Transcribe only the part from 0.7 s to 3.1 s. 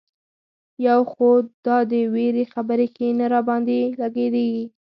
یو خو دا د وېرې خبرې ښې